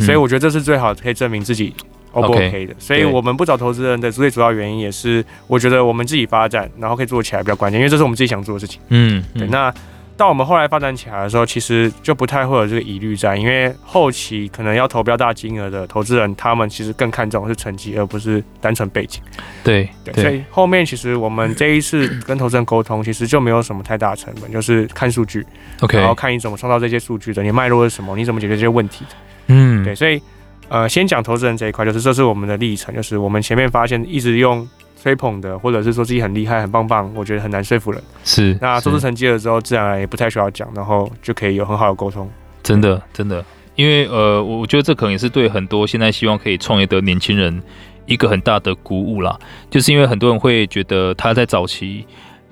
[0.00, 1.74] 所以我觉得这是最好可以证明自己
[2.12, 2.74] O 不 OK 的。
[2.78, 8.80] 所以我们不找投资人的最主要原因也是，我觉得我们自己发展，然后可以做起来比较关键，因为这是我们自己想做的事情。
[8.88, 9.72] 嗯，对，那。
[10.22, 19.20] 到我们后来发展起来的时候，其实就不太会有这个疑虑在，因为后期可能要投标大金额的投资人，他们其实更看重的是成绩，而不是单纯背景。
[19.64, 25.44] 对对，所以后面其实我们这一次跟投资人沟通，其实就没有什么太大的成本，就是看数据
[25.80, 29.16] ，OK，然后看你怎么创造这些数据的，你脉络是什么，你怎么解决这些问题的。
[29.48, 30.22] 嗯，对，所以
[30.68, 34.68] 呃，先讲投资人这一块，就是这是我们的历程，就是我们前面发现一直用。
[35.02, 38.00] 吹捧的，或者是说自己很厉害、很棒棒，我觉得很难说服人。
[38.22, 42.30] 是，那做出成绩了之后，自然也不太需要讲，然后就可以有很好的沟通。
[42.62, 47.60] 真的，真的，因为呃，我觉得这可能也是对很多现在希望可以创业的年轻人
[48.06, 49.36] 一个很大的鼓舞啦。
[49.68, 52.06] 就是因为很多人会觉得他在早期，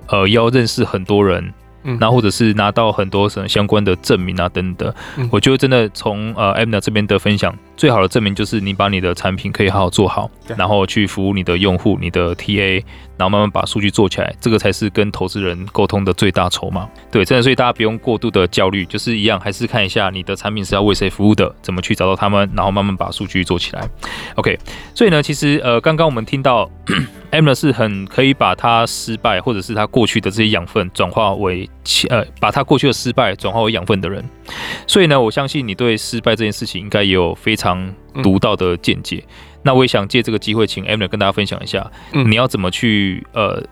[0.08, 1.54] 呃，要认识很多人。
[1.82, 4.92] 嗯，那或者是拿到很多什么相关的证明啊等等
[5.30, 12.85] 我觉得真的从呃 Abner 这边的分享，最好的证明就是你把你的产品可以好好做好，然后去服务你的用户、你的 TA，
[13.16, 16.87] 然后慢慢把数据做起来，这个才是跟投资人沟通的最大筹码。
[17.11, 23.88] 对，真的，所以大家不用过度的焦虑，就是一样，还是看一下你的产品是要为谁服务的，怎么去找到他们，然后慢慢把数据做起来。
[24.35, 24.59] OK，
[24.95, 26.71] 所以呢，其实呃，刚刚我们听到。
[27.31, 31.71] Abner 是很可以把他失败或者是他过去的这些养分转化为
[32.09, 34.29] 呃，把他过去的失败转化为养分的人，
[34.86, 39.24] 所以呢，我相信你对失败这件事情应该也有非常独到的见解。
[39.26, 39.32] 嗯、
[39.62, 43.62] 那我也想借这个机会，请 Abner 跟大家分享一下，嗯、你要怎么去呃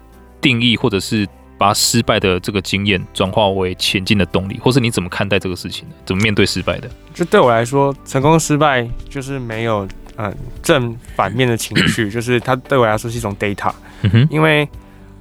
[0.40, 5.94] 定义或者是把失败的这个经验转化为前进的动力，或是你怎么看待这个事情的？
[6.04, 6.88] 怎么面对失败的？
[7.14, 9.86] 就对我来说，成功失败就是没有。
[10.20, 13.72] 嗯，正反面的情绪 就是它对我来说是一种 data，
[14.28, 14.68] 因为，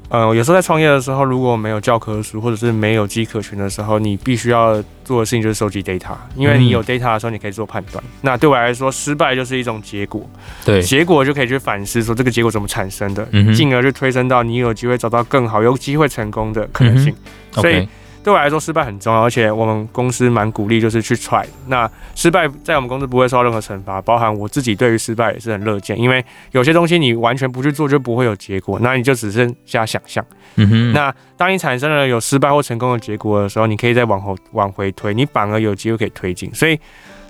[0.09, 8.03] 呃，有时候在创业的时候，如果没有教科书或者是没有机可循的时候，你必须要做的事情就是收集 data，因为你有 data 的时候，你可以做判断。
[8.05, 10.29] 嗯、那对我来说，失败就是一种结果，
[10.63, 17.13] 对，结果就可以去反思说这个结果怎么产生的，进、而去推升到你有机会找到更好、有机会成功的可能性，
[17.55, 17.87] 嗯、所以。
[18.27, 21.45] 对我来说，失败很重要，而且我们公司蛮鼓励，就是去 try。
[21.67, 30.21] 那失败在我们公司不会受到任何惩罚，包含我自己对于失败也是很乐见，因为有些东西你完全不去做就不会有结果，那你就只剩下想象。
[30.55, 30.91] 嗯哼。
[30.91, 36.53] 那当你产生了有失败或成功的结果的时候，你可以再往后往回推，你反而有机会可以推进。
[36.53, 36.77] 所以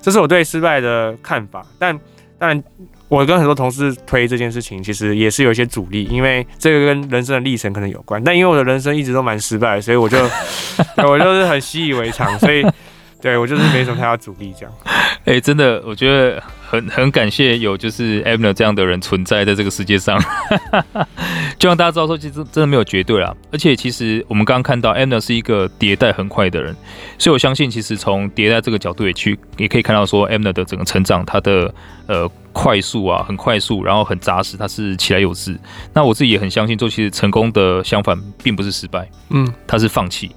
[0.02, 1.64] 这是我对失败的看法。
[1.78, 1.96] 但
[2.40, 2.64] 当然。
[3.10, 8.22] 我跟很多同事推这件事情，其实也是有一些阻力，因为这个跟人生的历程可能有关。
[8.24, 10.18] 但因为我的人生一直都蛮失败，所以我就
[11.08, 12.66] 我就是很习以为常，所以
[13.22, 14.74] 对我就是没什么太大阻力这样。
[15.26, 16.42] 哎、欸，真的，我觉得。
[16.70, 20.22] 很很感谢有就是 Abner 这样的人存在在这个世界上，
[21.58, 23.34] 就让大家知道说，其实真的没有绝对啦。
[23.52, 26.76] 而且其实我们刚刚看到 Abner 是一个迭代很快的人，
[27.18, 31.74] 所以我相信其实从迭代这个角度也去也可以看到说 Abner 的整个成长，他的
[32.08, 35.58] 呃快速啊，很快速，然后很扎实，他是起来有致。
[35.94, 40.32] 那我自己也很相信，说其实成功的相反并不是失败，嗯，他是放弃。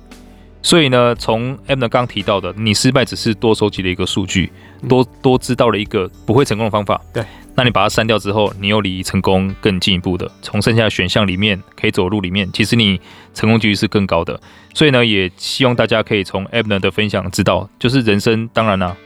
[0.62, 4.52] 所以呢，从 Abner 刚提到的，你失败只是多收集了一个数据，
[4.88, 7.00] 多多知道了一个不会成功的方法。
[7.14, 13.00] 对，那你把它删掉之后，你又离成功更进一步的，从剩下的选项里面可以走路里面，其实你
[13.32, 14.38] 成功几率是更高的。
[14.74, 18.96] 所以呢，也希望大家可以从 Abner 的分享知道，就是人生当然啦、啊，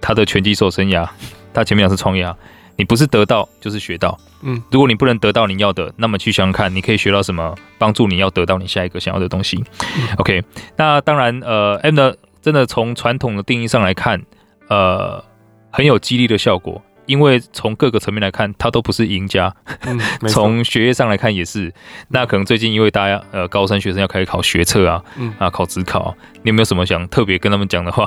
[0.00, 1.08] 他的拳击手生涯，
[1.52, 2.36] 他前面讲是创业啊。
[2.76, 9.62] 你不是得到就是学到，嗯，如果你不能得到你要的，那么去想想看，你可以学到什么，帮助你要得到你下一个想要的东西。
[9.80, 10.42] 嗯、OK，
[10.76, 14.20] 那当然，呃，Abner 真的从传统的定义上来看，
[14.68, 15.24] 呃，
[15.70, 19.54] 很有激励的效果，因为从各个层面来看，他都不是赢家。
[19.82, 21.72] 嗯， 从学业上来看也是。
[22.08, 28.04] 那可能最近因为大家呃高三学生要开始考学测啊，嗯啊考职考，你有没有什么想特别跟他们讲的话？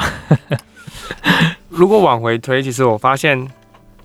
[1.70, 3.48] 如果往回推，其实我发现。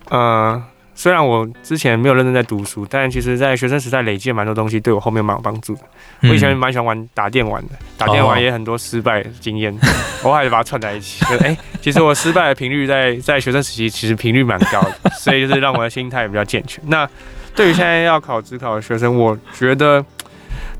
[0.09, 0.61] 呃，
[0.95, 5.81] 虽然我之前没有认真在读书，但其实在学生时代累积了蛮多东西，对我后面蛮有帮助的。
[6.23, 9.75] 我以前蛮喜欢玩打电玩的，打电玩也很多失败经验，
[10.23, 11.25] 我还是把它串在一起。
[11.25, 16.83] 哎、欸，其实我失败的频率在在学生时期其实频率蛮高的， 所以就是让我的心态也比较健全。
[16.87, 17.09] 那
[17.55, 20.03] 对于现在要考职考的学生，我觉得。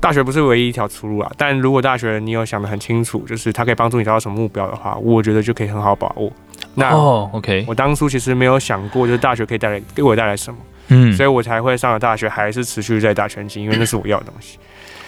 [0.00, 6.30] 大学不是唯一一条出路啊，但如果大学你有想得很清楚，就是它可以帮助你达到什么目标的话，我觉得就可以很好把握。
[6.74, 10.58] 那哦，OK，我当初其实没有想过，就是大学可以带来给我带来什么，
[10.88, 14.58] 嗯，所以我才会上了大学，还是持续在打拳击，因为那是我要的东西。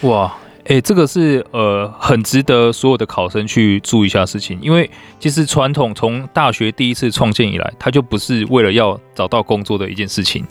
[0.07, 10.45] 哇，哎、欸，这个是呃很值得所有的考生去注意一下事情，因为其实传统从大学第一次创建以来，它就不是为了要找到工作的一件事情。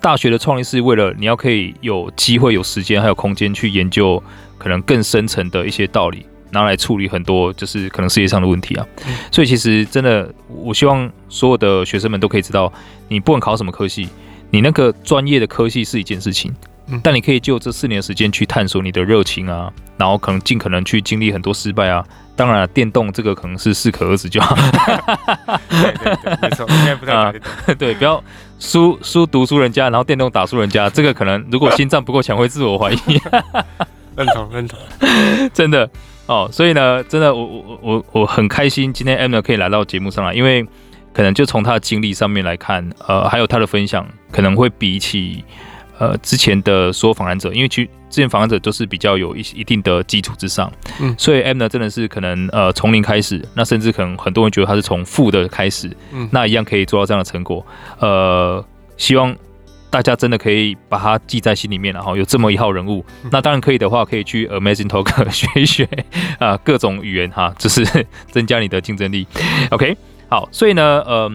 [0.00, 4.22] 大学的创立是为了你要可以有机会、有时间还有空间去研究
[4.58, 8.86] 可能更深层的一些道理，拿来处理很多就是可能世界上的问题啊。
[9.30, 12.72] 所以其实真的，我希望所有的学生们都可以知道，
[13.08, 14.08] 你不管考什么科系，
[14.50, 16.54] 你那个专业的科系是一件事情，
[17.02, 22.02] 但你可以就这四年的时间去探索你的热情啊，然后可能尽可能去经历很多失败啊。
[22.36, 24.56] 当然了，电动这个可能是适可而止就好。
[25.70, 27.74] 对对对，没错，应该不太打电动。
[27.76, 28.20] 对，不要
[28.58, 32.98] 输输读书人家，然后电动打输人家，这个可能如果心脏不够强会自我怀疑。
[34.16, 34.76] 认 同认同，
[35.54, 35.88] 真的
[36.26, 36.48] 哦。
[36.52, 40.66] 所以呢，真的我我我我很开心今天 Abner 可以来到节目上来，因为
[41.12, 45.44] 可能就从他的经历上面来看，呃，还有他的分享，可能会比起。
[45.96, 57.64] 呃，之前的所有访谈者，因为其实之前访谈者都是比较有一一定的基础之上，嗯，所以 Abner 呢真的是可能呃从零开始，那甚至可能很多人觉得他是从负的开始，嗯，那一样可以做到这样的成果，
[58.00, 58.62] 呃，
[58.96, 59.32] 希望
[59.94, 65.84] 大家真的可以把它记在心里面，然后有这么一号人物，那当然可以的话，可以去 Amazing Talker 学一学
[66.40, 69.24] 啊、呃，各种语言哈，就是增加你的竞争力。
[69.70, 69.96] OK，
[70.28, 71.32] 好，所以呢，嗯、呃，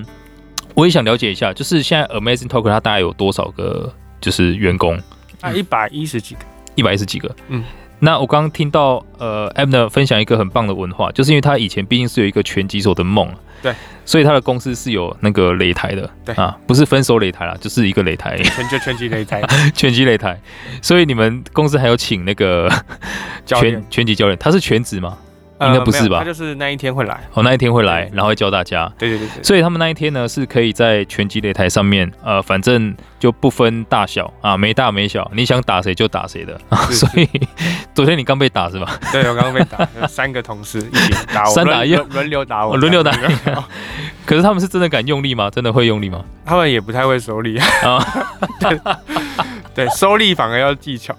[0.74, 3.94] 我也想了解一下，就是现在 Amazing Talker 它大概有多少个？
[4.20, 5.00] 就是员工
[5.40, 6.42] 啊，一百一十几个，
[6.76, 7.34] 一百一十几个。
[7.48, 7.64] 嗯，
[8.00, 13.74] 那我刚刚听到呃，Abner 分享一个很棒的文化，就是因为他以前毕竟是有一个拳击手的梦，对，
[14.06, 16.36] 所以他的公司是有那个擂台的，对。
[16.36, 19.42] 啊，不是分手擂台啦，就是一个擂台，拳 就拳击擂台，
[19.76, 20.40] 拳击擂台。
[20.82, 22.70] 所以你们公司还有请那个
[23.46, 25.18] 拳拳击教练，他是全职吗？
[25.62, 26.20] 应该不是吧？
[26.20, 28.92] 他就是那一天会来，哦，那一天会来，然后会教大家。
[28.98, 29.44] 对对对对。
[29.44, 36.60] 所以他们那一天呢，是可以在拳击擂台上面，呃，反正就不分大小啊，没大没小，你想打谁就打谁的。
[36.92, 37.28] 所以
[37.94, 38.98] 昨天你刚被打是吧？
[39.12, 43.12] 对，我刚刚被打， 三个同事一起打我，三打一，轮流打我，轮流打。
[44.26, 45.50] 可是他们是真的敢用力吗？
[45.50, 46.24] 真的会用力吗？
[46.46, 48.00] 他们也不太会收力 啊。
[49.76, 51.16] 对，收力反而要技巧。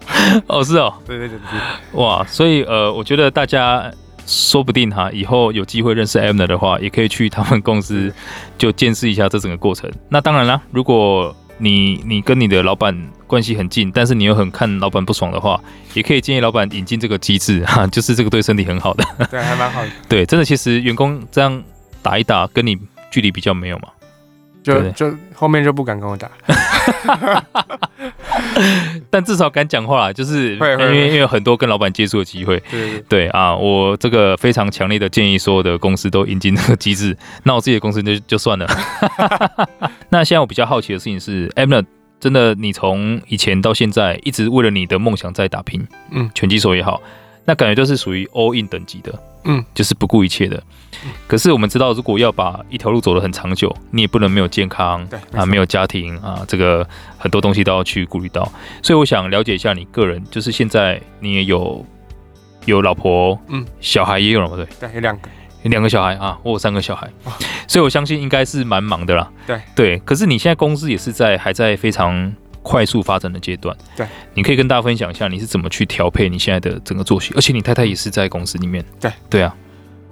[0.47, 0.93] 哦，是哦。
[1.07, 2.01] 对对对对。
[2.01, 3.91] 哇，所以呃，我觉得大家。
[4.31, 8.15] 说不定哈，以后有机会认识 Abner 的话，也可以去他们公司
[8.57, 9.91] 就见识一下这整个过程。
[10.09, 15.61] 那当然啦，如果你你跟你的老板关系很近，但是你又很看老板不爽的话，
[15.95, 19.05] 也可以建议老板引进这个机制哈，就是这个对身体很好的。
[19.29, 19.89] 对，还蛮好的。
[20.09, 21.61] 对，真的，其实员工这样
[22.01, 22.79] 打一打，跟你
[23.11, 23.89] 距离比较没有嘛。
[24.71, 26.31] 就就后面就不敢跟我打，
[29.11, 33.29] 但至少敢讲话啦，就是因为因为很多跟老板接触的机会，对对，对。
[33.29, 38.67] 啊，我这个非常强烈的建议所有的公司都引进这个机制，那我自己的公司就就算了。
[40.11, 41.85] 那现在我比较好奇的事情是，Abner
[42.19, 47.01] 真的你从以前到现在一直为了你的梦想在打拼，嗯，拳击手也好，
[47.45, 49.13] 那感觉就是属于 all in 等级的。
[49.45, 50.63] 嗯，就是不顾一切的。
[51.27, 58.51] 可是我们知道，如果要把一条路走得很长久，你也不能没有健康，对啊，没有家庭啊，这个很多东西都要去顾虑到。
[58.83, 61.85] 所以我想了解一下你个人，就是现在你也有
[62.67, 64.57] 有老婆，嗯，小孩也有了吗？
[64.57, 65.29] 对，对，有两个，
[65.63, 67.09] 有两个小孩啊，我有三个小孩，
[67.67, 69.31] 所以我相信应该是蛮忙的啦。
[69.47, 72.33] 对对，可是你现在公司也是在还在非常。
[72.71, 79.53] 快速发展的阶段，对，你可以跟大家分享一下你是怎么去调配你现在的整个作息，而且你太太也是在公司里面，对，对啊，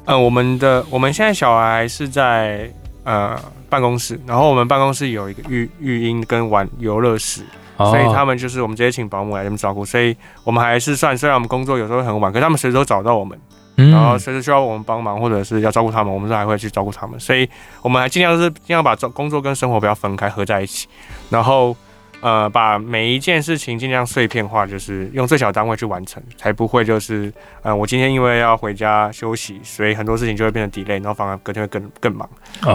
[0.07, 2.69] 呃，我们的我们现在小孩是在
[3.05, 3.41] 呃
[3.71, 7.43] 办公室，然后我们办公室有一个育育婴跟玩游乐室，
[7.77, 13.39] 所以他们就是我们直接请保姆来这边照顾，所以我们还是算，虽然我们工作有时候很晚，可是他们随时都找到我们。
[13.79, 17.21] 然后随时需要我们帮忙，或者是要照顾他们，我们都还会去照顾他们。
[17.21, 17.49] 所以
[17.81, 20.89] 我们还尽量是尽量把工作跟生活不要分开，合在一起。
[21.31, 21.77] 然后
[22.21, 32.29] 呃，把每一件事情尽量碎片化，就是用最小单位去完成，才不会就是呃，我今天因为要回家休息，所以很多事情就会变得 delay，然后反而隔天会更更忙。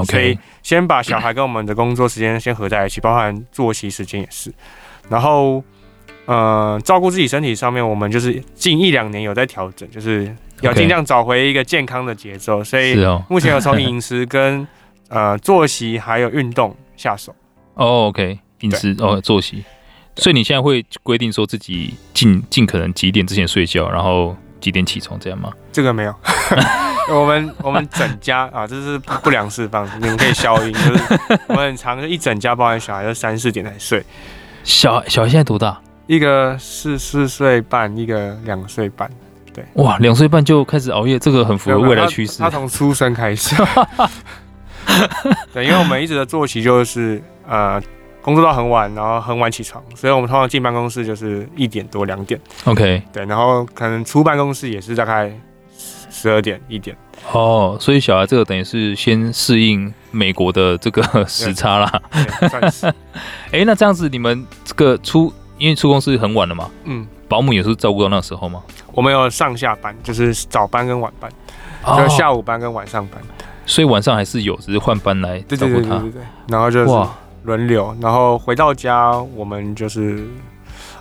[0.05, 4.53] 所以先把小孩跟我们的工作时间先合在一起，包含作息时间也是。
[5.09, 5.63] 然后
[6.25, 10.35] 呃，照顾自己身体上面，我们就是近一两年有在调整，就是。
[10.61, 12.95] 要尽量找回一个健康的节奏.所以
[13.27, 14.65] 目前有从饮食跟
[15.09, 17.35] 呃作息还有运动下手。
[17.73, 19.63] 哦、oh,，OK，饮食哦作息，
[20.15, 25.51] 所以你现在会规定说自己尽尽可能几点之前睡觉，然后几点起床这样吗？
[25.71, 26.15] 这个没有，
[27.09, 34.03] 我们我们整家啊，这是不良示范，你们可以消音，就是我们很长就一整家包含小孩，就三四点才睡。
[34.63, 35.79] 小小孩现在多大？
[36.07, 39.09] 一个四四岁半，一个两岁半。
[39.53, 42.39] 对，哇，两岁半就开始熬夜，这个很符合未来趋势。
[42.39, 43.55] 他从出生开始，
[45.53, 47.81] 对，因为我们一直的作息就是呃，
[48.23, 52.39] 工作到很晚，然后很晚起床，所以我们通常进办公室就是一点多两点。
[52.63, 55.31] OK，对，然后可能出办公室也是大概
[56.09, 56.97] 十二点一点。
[57.31, 62.01] 哦，所以小孩这个等于是先适应美国的这个 时差啦。
[62.49, 62.87] 算是。
[62.87, 66.71] 哎、欸，那这样子你们这个出，因为出公司很晚了嘛？
[66.85, 67.05] 嗯。
[67.29, 68.61] 保姆也是照顾到那时候吗？
[68.91, 71.31] 我们有上下班，就是早班跟晚班，
[71.83, 73.19] 哦、就是下午班跟晚上班，
[73.65, 75.57] 所以晚上还是有，只是换班来照顾他。
[75.57, 76.21] 对对对对对。
[76.47, 76.85] 然后就是
[77.43, 80.27] 轮流，然后回到家我们就是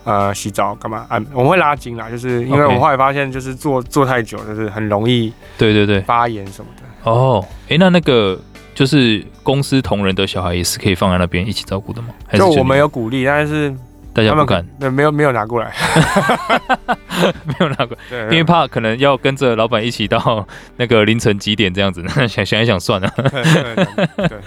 [0.04, 1.06] 呃洗澡干嘛？
[1.08, 7.10] 按我们会拉筋啦，就是因为我后来发现就是坐坐太久就是很容易对对对发炎什么的。
[7.10, 8.38] 哦，哎、欸，那那个
[8.74, 12.08] 就是公司同仁的小孩也是可以放在那边一起照顾的吗？
[12.32, 13.74] 就我们有鼓励，但是。
[14.14, 15.72] 大家不敢，对，没有没有拿过来，
[17.48, 23.10] 没有拿过来，因为怕可能要跟着老板一起到那个凌晨几点这样子，想想一想算了。
[24.18, 24.38] 对，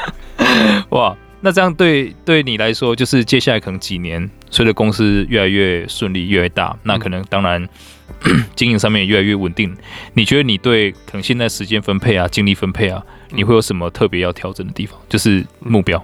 [0.90, 7.64] 哇，那这样对对你来说，就是接下来可能几年，随着公司越来越顺利，越来越大，那可能当然
[8.58, 9.72] 经营上面也越来越稳定。
[10.16, 15.00] 你觉得你对可能现在时间分配啊、精力分配啊，你会有什么特别要调整的地方？
[15.08, 16.04] 就是目标。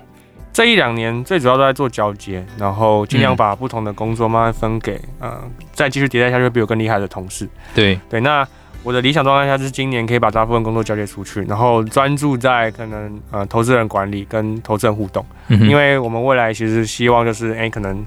[0.54, 7.50] 这一两年最主要都在做交接，然后尽量把不同的工作慢慢分给，嗯、呃，再继续迭代下去，比我更厉害的同事。
[7.74, 8.48] 对对，那
[8.84, 18.06] 我的理想状态下就是今年可以把大部分工作交接出去，然后专注在可能呃投资人管理跟投资人互动，嗯，因为我们未来其实希望就是哎可能。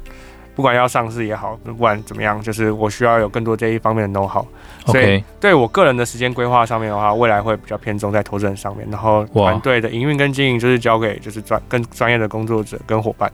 [0.56, 4.46] 不管要上市也好，不管怎么样，就是我需要有更多这一方面的 know how。
[4.86, 13.28] 所以对我个人的时间规划上面的话，未来会比较偏重在投资人上面，然后团队的营运跟经营就是交给就是专更专业的工作者跟伙伴。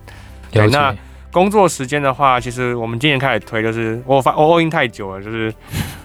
[0.51, 0.97] 对，那
[1.31, 5.53] 工作时间的话，其实我们今年开始推，就是我发我 all in 太久了，就是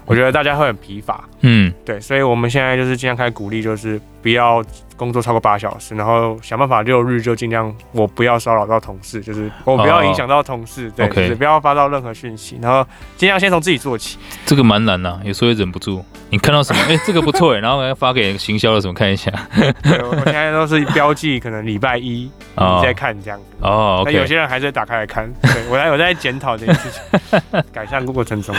[0.05, 1.23] 我觉得大家会很疲乏。
[1.41, 4.63] 嗯，对，所以我们现在就是尽量开始鼓励，就是不要。
[4.97, 12.87] 工作超过八小时，然后想办法六日就尽量我不要骚扰到同事，就是我不要影响到同事，对，就是不要发到任何讯息，然后
[13.17, 14.17] 尽量先从自己做起。
[14.45, 16.01] 这个蛮难呐，有时候也忍不住。
[16.29, 16.79] 你看到什么？
[16.87, 19.29] 哎，这个不错哎，然后要发给行销的什么看一下。
[19.83, 23.37] 对，我现在都是标记，可能礼拜一你再看这样。
[23.59, 25.29] 哦，那有些人还是打开来看。
[25.41, 28.55] 对，我在我在检讨这件事情， 改善过程中。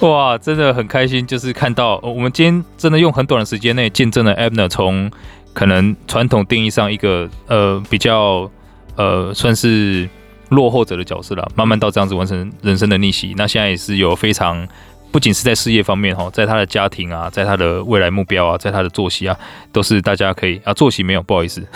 [0.00, 5.10] 哇，真的很开心，就是看到我们今天真的用很短的时间内见证了 Abner 从。
[5.54, 8.48] 可能传统定义上一个呃比较
[8.94, 10.08] 呃算是
[10.50, 13.34] 落后者的角色了，慢慢到这样子完成人生的逆袭。
[13.36, 14.68] 那现在也是有非常。
[15.10, 19.36] 不仅是在事业方面哈，在他的家庭啊，在他的未来目标啊，在他的作息啊，
[19.72, 21.66] 都是大家可以啊，作息没有不好意思，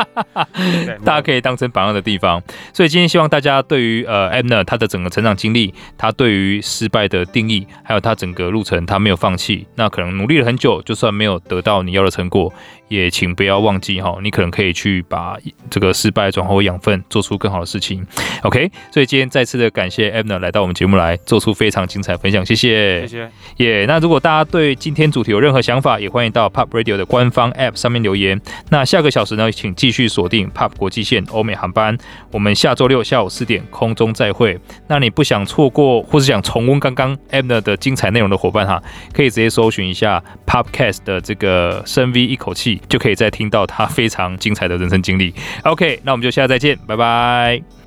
[1.04, 2.42] 大家可以当成榜样的地方。
[2.72, 9.66] 所以今天希望大家对于呃 Abner 他的整个成长经历，他对于失败的定义，还有他整个路程，他没有放弃。
[9.76, 12.52] 那可能努力了很久，就算没有得到你要的成果，
[12.90, 15.38] 也请不要忘记哈，你可能可以去把
[15.70, 18.04] 这个失败转化为养分，做出更好的事情。
[18.42, 22.44] OK，所以今天再次的感谢 Abner 来到我们节目来做出非常精彩分享。
[22.44, 23.30] 谢谢，谢谢，
[23.64, 23.86] 耶、yeah！
[23.86, 28.40] 那如果大家对今天主题有任何想法，也欢迎到 Pop Radio 的官方 App 上面留言。
[28.70, 31.96] 那下个小时呢，请继续锁定 Pop 国际线欧美航班。
[32.32, 34.58] 我们下周六下午四点空中再会。
[34.88, 38.82] 那你不想错过或是想重温刚刚 Abner 的精彩内容的伙伴哈，
[39.12, 45.34] 可以直接搜寻一下 Popcast 的这个深 V 一口气，就可以再听到他非常精彩的人生经历。
[45.64, 47.79] OK，那我们就下次再见，拜拜。